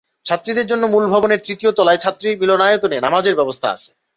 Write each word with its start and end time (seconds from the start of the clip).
ছাত্রীদের 0.25 0.69
জন্য 0.71 0.83
মূল 0.87 1.05
ভবনের 1.13 1.43
তৃতীয় 1.45 1.71
তলায় 1.73 2.01
ছাত্রী 2.03 2.29
মিলনায়তনে 2.41 2.97
নামাজের 3.05 3.37
ব্যবস্থা 3.39 3.67
আছে। 3.71 3.89